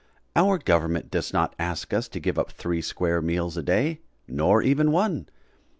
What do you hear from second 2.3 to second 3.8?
up three square meals a